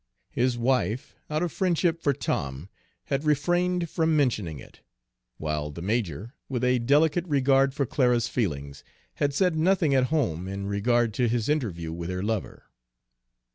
His 0.31 0.57
wife, 0.57 1.15
out 1.29 1.43
of 1.43 1.51
friendship 1.51 2.01
for 2.01 2.11
Tom, 2.11 2.69
had 3.03 3.23
refrained 3.23 3.87
from 3.87 4.15
mentioning 4.15 4.57
it; 4.57 4.79
while 5.37 5.69
the 5.69 5.83
major, 5.83 6.33
with 6.49 6.63
a 6.63 6.79
delicate 6.79 7.27
regard 7.27 7.75
for 7.75 7.85
Clara's 7.85 8.27
feelings, 8.27 8.83
had 9.17 9.31
said 9.31 9.55
nothing 9.55 9.93
at 9.93 10.05
home 10.05 10.47
in 10.47 10.65
regard 10.65 11.13
to 11.13 11.27
his 11.27 11.47
interview 11.47 11.91
with 11.93 12.09
her 12.09 12.23
lover. 12.23 12.63